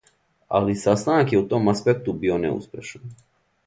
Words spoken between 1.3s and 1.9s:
је у том